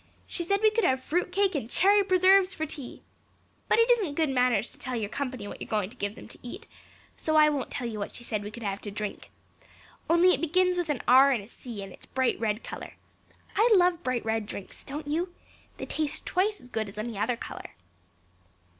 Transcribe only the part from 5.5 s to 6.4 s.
you are going to give them to